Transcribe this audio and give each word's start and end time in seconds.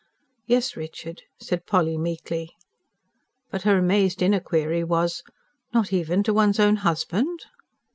"Yes, 0.47 0.75
Richard," 0.75 1.21
said 1.39 1.67
Polly 1.67 1.95
meekly. 1.95 2.55
But 3.51 3.61
her 3.69 3.77
amazed 3.77 4.23
inner 4.23 4.39
query 4.39 4.83
was: 4.83 5.21
"Not 5.75 5.93
even 5.93 6.23
to 6.23 6.33
one's 6.33 6.59
own 6.59 6.77
husband?" 6.77 7.45